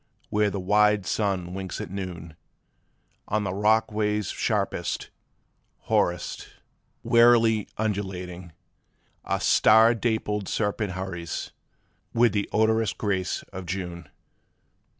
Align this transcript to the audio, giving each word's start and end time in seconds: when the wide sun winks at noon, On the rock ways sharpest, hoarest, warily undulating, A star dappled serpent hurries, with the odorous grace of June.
when 0.31 0.51
the 0.51 0.59
wide 0.59 1.05
sun 1.05 1.53
winks 1.53 1.79
at 1.79 1.91
noon, 1.91 2.35
On 3.27 3.43
the 3.43 3.53
rock 3.53 3.91
ways 3.91 4.29
sharpest, 4.29 5.11
hoarest, 5.81 6.47
warily 7.03 7.67
undulating, 7.77 8.51
A 9.25 9.39
star 9.39 9.93
dappled 9.93 10.47
serpent 10.49 10.93
hurries, 10.93 11.51
with 12.15 12.33
the 12.33 12.49
odorous 12.51 12.93
grace 12.93 13.43
of 13.53 13.67
June. 13.67 14.09